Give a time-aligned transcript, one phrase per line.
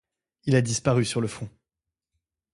[0.45, 1.47] Il a disparu sur le front.